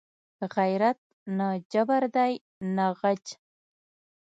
غیرت 0.55 0.99
نه 1.37 1.47
جبر 1.71 2.03
دی 2.15 2.33
نه 2.75 2.85
غچ 2.99 3.25